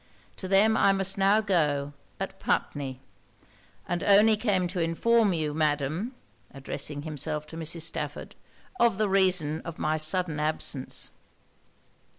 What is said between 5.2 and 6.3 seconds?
you, Madam,'